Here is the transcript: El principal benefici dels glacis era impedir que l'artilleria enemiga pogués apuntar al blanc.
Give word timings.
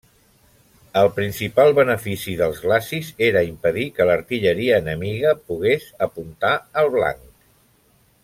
El 1.01 1.09
principal 1.17 1.73
benefici 1.79 2.33
dels 2.39 2.61
glacis 2.63 3.11
era 3.27 3.43
impedir 3.49 3.85
que 3.99 4.09
l'artilleria 4.11 4.81
enemiga 4.85 5.35
pogués 5.51 5.87
apuntar 6.07 6.55
al 6.83 6.91
blanc. 6.99 7.23